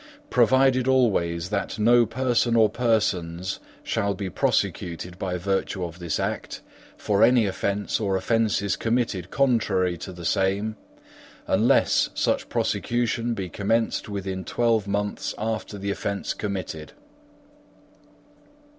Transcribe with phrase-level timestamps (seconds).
[0.03, 0.23] VIII.
[0.31, 6.61] Provided always, That no person or persons shall be prosecuted by virtue of this act,
[6.97, 10.75] for any offence or offences committed contrary to the same,
[11.45, 16.93] unless such prosecution be commenced within twelve months after the offence committed.